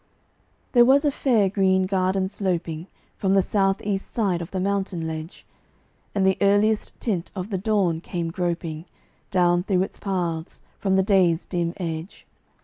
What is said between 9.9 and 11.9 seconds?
paths, from the day's dim